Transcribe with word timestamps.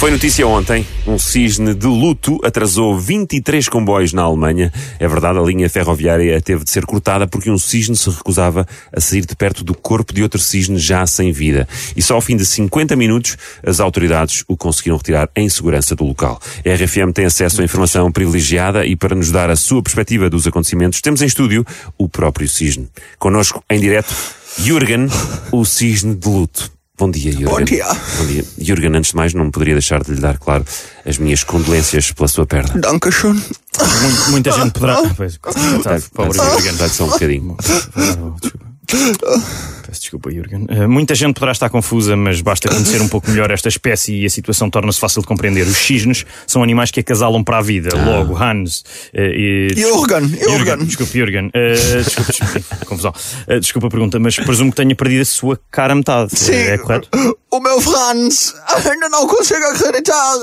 Foi 0.00 0.10
notícia 0.10 0.46
ontem. 0.46 0.86
Um 1.06 1.18
cisne 1.18 1.74
de 1.74 1.86
luto 1.86 2.40
atrasou 2.42 2.98
23 2.98 3.68
comboios 3.68 4.14
na 4.14 4.22
Alemanha. 4.22 4.72
É 4.98 5.06
verdade, 5.06 5.38
a 5.38 5.42
linha 5.42 5.68
ferroviária 5.68 6.40
teve 6.40 6.64
de 6.64 6.70
ser 6.70 6.86
cortada 6.86 7.26
porque 7.26 7.50
um 7.50 7.58
cisne 7.58 7.94
se 7.94 8.08
recusava 8.08 8.66
a 8.90 8.98
sair 8.98 9.26
de 9.26 9.36
perto 9.36 9.62
do 9.62 9.74
corpo 9.74 10.14
de 10.14 10.22
outro 10.22 10.40
cisne 10.40 10.78
já 10.78 11.06
sem 11.06 11.30
vida. 11.32 11.68
E 11.94 12.00
só 12.00 12.14
ao 12.14 12.22
fim 12.22 12.34
de 12.34 12.46
50 12.46 12.96
minutos 12.96 13.36
as 13.62 13.78
autoridades 13.78 14.42
o 14.48 14.56
conseguiram 14.56 14.96
retirar 14.96 15.28
em 15.36 15.50
segurança 15.50 15.94
do 15.94 16.04
local. 16.04 16.40
A 16.64 16.74
RFM 16.74 17.12
tem 17.12 17.26
acesso 17.26 17.60
a 17.60 17.64
informação 17.64 18.10
privilegiada 18.10 18.86
e 18.86 18.96
para 18.96 19.14
nos 19.14 19.30
dar 19.30 19.50
a 19.50 19.56
sua 19.56 19.82
perspectiva 19.82 20.30
dos 20.30 20.46
acontecimentos, 20.46 21.02
temos 21.02 21.20
em 21.20 21.26
estúdio 21.26 21.62
o 21.98 22.08
próprio 22.08 22.48
cisne. 22.48 22.88
Connosco 23.18 23.62
em 23.68 23.78
direto, 23.78 24.14
Jürgen, 24.56 25.08
o 25.52 25.62
cisne 25.66 26.14
de 26.14 26.26
luto. 26.26 26.79
Bom 27.00 27.10
dia, 27.10 27.32
Jürgen. 27.32 27.46
Bom 27.48 27.64
dia. 27.64 27.86
Bom 28.18 28.26
dia. 28.26 28.44
Jürgen, 28.58 28.94
antes 28.94 29.12
de 29.12 29.16
mais, 29.16 29.32
não 29.32 29.50
poderia 29.50 29.72
deixar 29.74 30.04
de 30.04 30.12
lhe 30.12 30.20
dar, 30.20 30.36
claro, 30.38 30.66
as 31.06 31.16
minhas 31.16 31.42
condolências 31.42 32.12
pela 32.12 32.28
sua 32.28 32.44
perda. 32.44 32.78
Dankeschön. 32.78 33.32
Muito- 34.02 34.30
muita 34.30 34.50
gente 34.52 34.72
poderá. 34.72 34.98
Ah, 35.00 35.14
Pois, 35.16 35.38
pobre 36.12 36.38
Jürgen. 36.38 36.76
Dá-lhe 36.76 36.92
só 36.92 37.04
um 37.04 37.08
bocadinho. 37.08 37.56
Ah, 37.58 38.02
desculpa. 38.02 38.60
Desculpa, 40.20 40.30
Jürgen. 40.30 40.66
Eh, 40.68 40.86
muita 40.86 41.14
gente 41.14 41.34
poderá 41.34 41.52
estar 41.52 41.70
confusa, 41.70 42.14
mas 42.14 42.40
basta 42.42 42.68
conhecer 42.68 43.00
um 43.00 43.08
pouco 43.08 43.30
melhor 43.30 43.50
esta 43.50 43.68
espécie 43.68 44.20
e 44.20 44.26
a 44.26 44.30
situação 44.30 44.68
torna-se 44.68 45.00
fácil 45.00 45.22
de 45.22 45.26
compreender. 45.26 45.66
Os 45.66 45.78
cisnes 45.78 46.26
são 46.46 46.62
animais 46.62 46.90
que 46.90 47.00
acasalam 47.00 47.42
para 47.42 47.58
a 47.58 47.62
vida. 47.62 47.90
Logo, 47.96 48.36
Hans. 48.36 48.84
eh, 49.14 49.32
e, 49.34 49.74
Jürgen, 49.74 50.28
Jürgen. 50.28 50.84
Desculpe, 50.84 51.12
Jürgen. 51.18 51.50
Eh, 51.54 51.72
desculpe, 52.04 52.32
desculpe, 52.32 52.64
confusão. 52.84 53.14
Eh, 53.46 53.60
desculpa 53.60 53.86
a 53.86 53.90
pergunta, 53.90 54.18
mas 54.18 54.36
presumo 54.36 54.70
que 54.70 54.76
tenha 54.76 54.94
perdido 54.94 55.22
a 55.22 55.24
sua 55.24 55.58
cara 55.70 55.94
a 55.94 55.96
metade. 55.96 56.36
Sim. 56.38 56.52
É 56.52 56.76
correto? 56.76 57.08
O 57.52 57.58
meu 57.58 57.80
Franz 57.80 58.54
ainda 58.88 59.08
não 59.08 59.26
consigo 59.26 59.64
acreditar. 59.66 60.34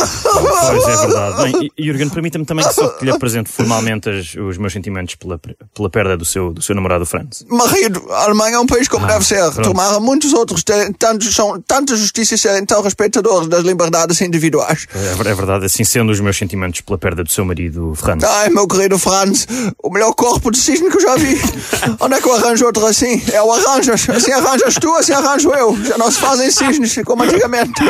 Pois 0.00 0.84
é 0.88 0.96
verdade. 1.06 1.52
Bem, 1.52 1.70
Jürgen, 1.78 2.08
permita-me 2.08 2.44
também 2.46 2.64
só 2.72 2.88
que 2.88 3.04
lhe 3.04 3.10
apresente 3.10 3.50
formalmente 3.50 4.08
as- 4.08 4.34
os 4.34 4.56
meus 4.56 4.72
sentimentos 4.72 5.14
pela, 5.16 5.38
pela 5.74 5.90
perda 5.90 6.16
do 6.16 6.24
seu, 6.24 6.52
do 6.52 6.62
seu 6.62 6.74
namorado 6.74 7.04
Franz. 7.04 7.44
Marido, 7.48 8.02
a 8.10 8.24
Alemanha 8.24 8.56
é 8.56 8.58
um 8.58 8.66
país 8.66 8.88
como 8.88 9.04
Ah, 9.04 9.08
deve 9.12 9.24
ser. 9.26 9.42
pronto. 9.52 9.62
Tomara 9.62 10.00
muitos 10.00 10.32
outros 10.32 10.62
tantos, 10.98 11.34
são 11.34 11.60
tanta 11.60 11.94
justiça 11.96 12.34
e 12.34 12.38
serem 12.38 12.64
tão 12.64 12.80
respeitadores 12.82 13.48
das 13.48 13.62
liberdades 13.62 14.20
individuais. 14.20 14.86
É, 14.94 15.14
ver- 15.14 15.26
é 15.26 15.34
verdade, 15.34 15.66
assim 15.66 15.84
sendo 15.84 16.10
os 16.12 16.20
meus 16.20 16.36
sentimentos 16.36 16.80
pela 16.80 16.96
perda 16.98 17.22
do 17.22 17.30
seu 17.30 17.44
marido 17.44 17.94
Franz. 17.94 18.24
Ai, 18.24 18.48
meu 18.48 18.66
querido 18.66 18.98
Franz, 18.98 19.46
o 19.82 19.90
melhor 19.90 20.14
corpo 20.14 20.50
de 20.50 20.58
cisne 20.58 20.90
que 20.90 20.96
eu 20.96 21.00
já 21.02 21.16
vi. 21.16 21.38
Onde 22.00 22.14
é 22.14 22.20
que 22.20 22.26
eu 22.28 22.34
arranjo 22.34 22.64
outro 22.64 22.86
assim? 22.86 23.22
É 23.32 23.42
o 23.42 23.52
arranjas. 23.52 24.08
Assim 24.08 24.32
arranjas 24.32 24.74
tu, 24.80 24.90
assim 24.94 25.12
arranjo 25.12 25.50
eu. 25.52 25.76
Já 25.84 25.98
não 25.98 26.10
se 26.10 26.21
fazem 26.22 26.50
cisnes 26.50 26.94
como 27.04 27.22
antigamente. 27.24 27.82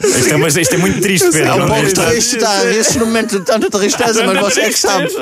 Isto 0.00 0.34
é, 0.34 0.36
mas 0.36 0.56
isto 0.56 0.74
é 0.74 0.78
muito 0.78 1.00
triste, 1.00 1.30
Pedro. 1.30 1.48
É 1.48 1.54
um 1.54 1.58
não 1.58 1.66
pouco 1.68 1.82
Isto- 1.84 2.06
triste, 2.06 2.36
está 2.36 2.64
esse 2.70 2.98
momento 2.98 3.38
de 3.38 3.44
tanta 3.44 3.70
tristeza, 3.70 4.24
mas 4.24 4.40
você 4.40 4.60
é 4.62 4.68
que 4.68 4.78
sabe. 4.78 5.08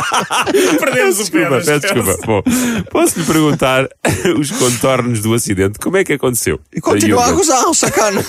Perdemos 0.78 1.16
o 1.16 1.20
Desculpa, 1.20 1.60
peço 1.64 1.80
desculpa. 1.80 2.16
Bom, 2.26 2.42
posso-lhe 2.90 3.24
perguntar 3.24 3.88
os 4.38 4.50
contornos 4.50 5.20
do 5.20 5.34
acidente? 5.34 5.78
Como 5.78 5.96
é 5.96 6.04
que 6.04 6.14
aconteceu? 6.14 6.60
E 6.72 6.80
continua 6.80 7.26
a 7.26 7.70
o 7.70 7.74
sacana. 7.74 8.24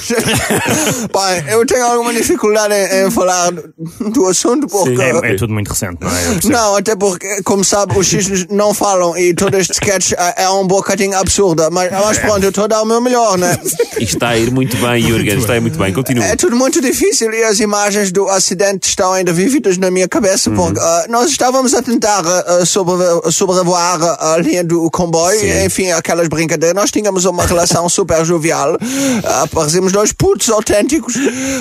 Pai, 1.11 1.45
eu 1.47 1.65
tenho 1.65 1.85
alguma 1.85 2.13
dificuldade 2.13 2.73
em, 2.73 3.07
em 3.07 3.11
falar 3.11 3.51
do 3.51 4.27
assunto 4.27 4.67
porque. 4.67 5.01
É, 5.01 5.33
é 5.33 5.35
tudo 5.35 5.53
muito 5.53 5.69
recente, 5.69 5.99
não 6.01 6.09
é? 6.09 6.39
Não, 6.45 6.75
até 6.75 6.95
porque, 6.95 7.41
como 7.43 7.63
sabe, 7.63 7.97
os 7.97 8.07
cisnes 8.07 8.47
não 8.49 8.73
falam 8.73 9.17
e 9.17 9.33
todo 9.33 9.55
este 9.55 9.73
sketch 9.73 10.13
é 10.13 10.41
é 10.41 10.49
um 10.49 10.65
bocadinho 10.65 11.17
absurdo. 11.17 11.69
Mas, 11.71 11.91
mas 11.91 12.17
pronto, 12.17 12.43
eu 12.43 12.49
estou 12.49 12.63
a 12.63 12.67
dar 12.67 12.81
o 12.81 12.85
meu 12.85 12.99
melhor, 12.99 13.37
né? 13.37 13.59
E 13.99 14.03
está 14.03 14.29
a 14.29 14.37
ir 14.37 14.51
muito 14.51 14.75
bem, 14.77 15.01
Jürgen. 15.01 15.37
Está 15.37 15.53
a 15.53 15.57
ir 15.57 15.59
muito 15.59 15.77
bem. 15.77 15.93
Continua. 15.93 16.25
É 16.25 16.35
tudo 16.35 16.55
muito 16.55 16.81
difícil 16.81 17.31
e 17.31 17.43
as 17.43 17.59
imagens 17.59 18.11
do 18.11 18.27
acidente 18.27 18.87
estão 18.87 19.13
ainda 19.13 19.31
vívidas 19.31 19.77
na 19.77 19.91
minha 19.91 20.07
cabeça 20.07 20.49
porque 20.49 20.79
ah, 20.79 21.05
nós 21.09 21.29
estávamos 21.29 21.60
a 21.73 21.81
tentar 21.81 22.23
ah, 22.25 22.65
sobre- 22.65 23.31
sobrevoar 23.31 23.99
a 24.19 24.37
linha 24.37 24.63
do 24.63 24.89
comboio, 24.89 25.39
Sim. 25.39 25.65
enfim, 25.65 25.91
aquelas 25.91 26.27
brincadeiras. 26.27 26.75
Nós 26.75 26.91
tínhamos 26.91 27.25
uma 27.25 27.45
relação 27.45 27.87
super 27.87 28.25
jovial, 28.25 28.77
ah, 29.23 29.47
parecíamos 29.53 29.91
dois 29.91 30.11
putos 30.11 30.49
autênticos, 30.49 31.13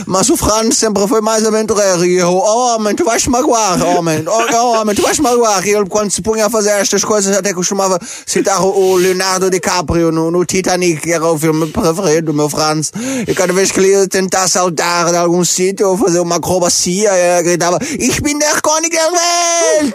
mas 0.06 0.28
o 0.30 0.36
Franz 0.36 0.76
sempre 0.78 1.06
foi 1.06 1.20
mais 1.20 1.44
aventureiro 1.46 2.04
e 2.04 2.16
eu, 2.16 2.32
oh 2.32 2.74
homem, 2.74 2.94
tu 2.94 3.04
vais 3.04 3.22
te 3.22 3.28
magoar, 3.30 3.82
homem, 3.82 4.24
oh, 4.26 4.54
oh, 4.56 4.80
homem, 4.80 4.94
tu 4.94 5.02
vais 5.02 5.16
te 5.16 5.22
magoar. 5.22 5.66
E 5.66 5.70
ele, 5.70 5.86
quando 5.86 6.10
se 6.10 6.22
punha 6.22 6.46
a 6.46 6.50
fazer 6.50 6.70
estas 6.70 7.04
coisas, 7.04 7.36
até 7.36 7.52
costumava 7.52 7.98
citar 8.26 8.60
o, 8.62 8.92
o 8.92 8.96
Leonardo 8.96 9.50
DiCaprio 9.50 10.10
no, 10.10 10.30
no 10.30 10.44
Titanic, 10.44 11.02
que 11.02 11.12
era 11.12 11.26
o 11.26 11.38
filme 11.38 11.66
preferido 11.66 12.32
do 12.32 12.34
meu 12.34 12.48
Franz. 12.48 12.92
E 13.26 13.34
cada 13.34 13.52
vez 13.52 13.70
que 13.70 13.80
ele 13.80 13.88
ia 13.92 14.08
tentar 14.08 14.48
saltar 14.48 15.10
de 15.10 15.16
algum 15.16 15.44
sítio 15.44 15.88
ou 15.88 15.96
fazer 15.98 16.20
uma 16.20 16.36
acrobacia, 16.36 17.10
ele 17.12 17.42
gritava: 17.42 17.78
Ich 17.98 18.20
bin 18.22 18.38
der 18.38 18.60
König 18.62 18.90
der 18.90 19.10
Welt! 19.10 19.89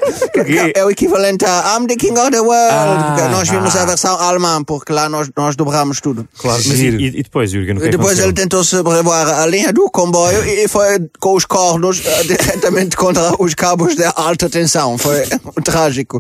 É 0.76 0.84
o 0.86 0.90
equivalente 0.90 1.46
a 1.46 1.78
I'm 1.78 1.88
the 1.88 1.96
King 1.96 2.18
of 2.20 2.32
the 2.32 2.40
World. 2.40 2.72
Ah, 2.72 3.14
Porque 3.16 3.30
nós 3.30 3.50
vimos 3.50 3.76
ah. 3.76 3.84
a 3.84 3.86
versão 3.86 4.20
alemã, 4.20 4.64
porque 4.64 4.92
lá 4.92 5.08
nós, 5.10 5.30
nós 5.36 5.56
dobramos 5.56 6.00
tudo. 6.02 6.28
Claro, 6.38 6.62
mas 6.66 6.80
e, 6.80 6.88
e- 6.88 7.24
depois, 7.24 7.52
Jürgen, 7.52 7.78
o 7.78 7.80
que 7.82 7.88
é 7.88 7.92
Depois 7.92 8.08
aconteceu? 8.20 8.26
ele 8.26 8.34
tentou 8.34 8.64
sobrevoar 8.64 9.28
a 9.40 9.46
linha 9.46 9.72
do 9.74 9.90
comboio 9.90 10.44
e 10.46 10.68
foi 10.68 11.08
com 11.20 11.34
os 11.36 11.46
cornos 11.46 12.02
eh, 12.06 12.24
diretamente 12.28 12.96
contra 12.98 13.34
os 13.42 13.54
cabos 13.54 13.96
de 13.96 14.04
alta 14.16 14.50
tensão. 14.50 14.98
Foi 14.98 15.24
trágico. 15.64 16.20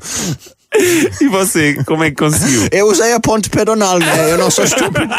E 1.21 1.27
você, 1.27 1.75
como 1.85 2.03
é 2.03 2.09
que 2.09 2.17
conseguiu? 2.17 2.67
Eu 2.71 2.87
usei 2.87 3.13
a 3.13 3.19
ponte 3.19 3.49
pedonal, 3.49 3.97
né? 3.99 4.31
Eu 4.31 4.37
não 4.37 4.51
sou 4.51 4.63
estúpido. 4.65 5.07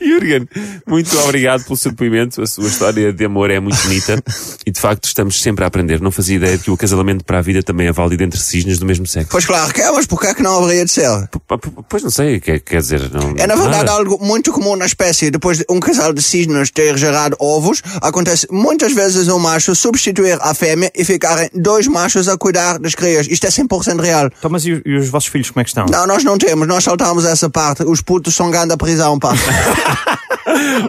Jürgen, 0.00 0.48
muito 0.86 1.16
obrigado 1.20 1.64
pelo 1.64 1.76
seu 1.76 1.90
depoimento. 1.90 2.42
A 2.42 2.46
sua 2.46 2.66
história 2.68 3.12
de 3.12 3.24
amor 3.24 3.50
é 3.50 3.58
muito 3.60 3.76
bonita 3.82 4.22
e 4.66 4.70
de 4.70 4.80
facto 4.80 5.04
estamos 5.04 5.40
sempre 5.40 5.64
a 5.64 5.68
aprender. 5.68 6.00
Não 6.00 6.10
fazia 6.10 6.36
ideia 6.36 6.56
de 6.58 6.64
que 6.64 6.70
o 6.70 6.74
acasalamento 6.74 7.24
para 7.24 7.38
a 7.38 7.42
vida 7.42 7.62
também 7.62 7.86
é 7.86 7.92
válido 7.92 8.22
entre 8.22 8.38
cisnes 8.40 8.78
do 8.78 8.86
mesmo 8.86 9.06
sexo. 9.06 9.28
Pois 9.30 9.44
claro 9.46 9.72
que 9.72 9.80
é, 9.80 9.90
mas 9.90 10.06
porquê 10.06 10.28
é 10.28 10.34
que 10.34 10.42
não 10.42 10.62
haveria 10.62 10.84
de 10.84 10.90
ser? 10.90 11.08
P- 11.28 11.56
Pois 11.88 12.02
não 12.02 12.10
sei, 12.10 12.40
quer, 12.40 12.60
quer 12.60 12.80
dizer. 12.80 13.10
Não, 13.10 13.34
É 13.38 13.46
na 13.46 13.54
verdade 13.54 13.84
nada. 13.86 13.92
algo 13.92 14.18
muito 14.20 14.52
comum 14.52 14.76
na 14.76 14.86
espécie. 14.86 15.30
Depois 15.30 15.58
de 15.58 15.64
um 15.70 15.80
casal 15.80 16.12
de 16.12 16.22
cisnes 16.22 16.70
ter 16.70 16.96
gerado 16.98 17.36
ovos, 17.40 17.82
acontece 18.02 18.46
muitas 18.50 18.92
vezes 18.92 19.28
um 19.28 19.38
macho 19.38 19.74
substituir 19.74 20.38
a 20.40 20.52
fêmea 20.54 20.90
e 20.94 21.04
ficarem 21.04 21.48
dois 21.54 21.86
machos 21.86 22.28
a 22.28 22.36
cuidar 22.36 22.78
das 22.78 22.94
crias. 22.96 23.26
Isto 23.30 23.46
é 23.46 23.50
100% 23.50 24.00
real. 24.00 24.30
Então, 24.38 24.50
mas 24.50 24.64
e, 24.64 24.72
os- 24.72 24.82
e 24.84 24.96
os 24.96 25.08
vossos 25.08 25.28
filhos 25.28 25.50
como 25.50 25.60
é 25.60 25.64
que 25.64 25.70
estão? 25.70 25.86
Não, 25.90 26.06
nós 26.06 26.24
não 26.24 26.36
temos, 26.38 26.66
nós 26.66 26.82
saltamos 26.82 27.24
essa 27.24 27.48
parte. 27.48 27.82
Os 27.84 28.00
putos 28.00 28.34
são 28.34 28.50
grande 28.50 28.72
a 28.72 28.76
prisão, 28.76 29.18
pá. 29.18 29.32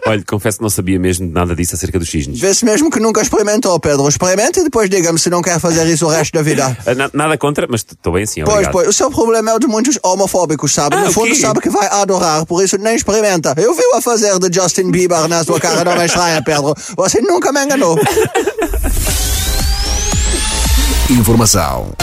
Olha, 0.06 0.24
confesso 0.26 0.58
que 0.60 0.64
não 0.64 0.70
sabia 0.70 1.00
mesmo 1.00 1.30
nada 1.32 1.56
disso 1.56 1.76
acerca 1.76 2.00
dos 2.00 2.10
cisnes. 2.10 2.40
Vê-se 2.40 2.64
mesmo 2.64 2.90
que 2.90 3.00
nunca 3.00 3.22
experimentou, 3.22 3.78
Pedro. 3.80 4.08
Experimente 4.08 4.60
e 4.60 4.64
depois 4.64 4.90
diga-me 4.90 5.20
se 5.20 5.30
não 5.30 5.42
quer 5.42 5.60
fazer 5.60 5.86
isso 5.88 6.06
o 6.06 6.10
resto 6.10 6.32
da 6.34 6.42
vida. 6.42 6.78
Ah, 6.86 6.96
na- 6.96 7.10
Nada 7.14 7.38
contra, 7.38 7.68
mas 7.70 7.82
estou 7.82 8.14
bem 8.14 8.24
assim, 8.24 8.42
Pois, 8.44 8.54
obrigado. 8.54 8.72
pois, 8.72 8.88
o 8.88 8.94
seu 8.94 9.10
problema 9.12 9.52
é 9.52 9.54
o 9.56 9.60
de 9.60 9.68
muitos 9.68 9.98
homofóbicos, 10.04 10.74
sabe? 10.74 10.96
Ah, 10.96 11.02
no 11.02 11.10
o 11.10 11.12
fundo, 11.12 11.28
quê? 11.30 11.36
sabe 11.36 11.60
que 11.60 11.70
vai 11.70 11.88
adorar, 11.88 12.46
por 12.46 12.64
isso 12.64 12.78
nem 12.78 12.96
experimenta. 12.96 13.54
Eu 13.58 13.74
vi 13.74 13.82
a 13.96 14.02
fazer 14.02 14.38
de 14.40 14.54
Justin 14.62 14.92
Bieber 14.92 15.28
na 15.28 15.44
sua 15.44 15.60
cara, 15.60 15.84
não 15.84 15.98
me 15.98 16.06
estranha, 16.06 16.42
Pedro. 16.44 16.74
Você 16.96 17.20
nunca 17.22 17.52
me 17.52 17.64
enganou. 17.66 17.98
Informação 21.10 21.94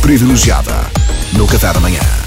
privilegiada 0.00 0.72
no 1.34 1.46
Café 1.46 1.74
da 1.74 1.80
manhã. 1.80 2.21